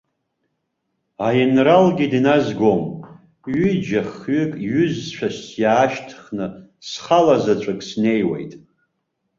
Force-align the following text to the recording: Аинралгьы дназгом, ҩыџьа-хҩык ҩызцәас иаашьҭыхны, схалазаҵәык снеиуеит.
Аинралгьы 1.27 2.07
дназгом, 2.13 2.81
ҩыџьа-хҩык 3.57 4.53
ҩызцәас 4.75 5.37
иаашьҭыхны, 5.61 6.45
схалазаҵәык 6.87 7.79
снеиуеит. 7.87 8.53